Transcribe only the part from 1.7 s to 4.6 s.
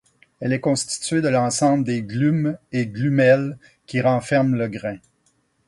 des glumes et glumelles qui renferment